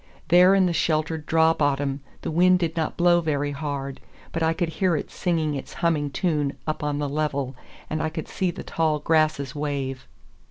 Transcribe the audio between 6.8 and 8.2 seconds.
on the level, and I